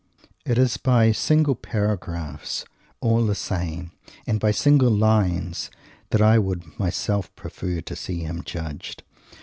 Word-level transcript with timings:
It 0.47 0.57
is 0.57 0.77
by 0.77 1.11
single 1.11 1.53
paragraphs, 1.53 2.65
all 3.01 3.23
the 3.23 3.35
same, 3.35 3.91
and 4.25 4.39
by 4.39 4.49
single 4.49 4.89
lines, 4.89 5.69
that 6.09 6.23
I 6.23 6.39
would 6.39 6.65
myself 6.79 7.31
prefer 7.35 7.81
to 7.81 7.95
see 7.95 8.21
him 8.23 8.41
judged. 8.43 9.03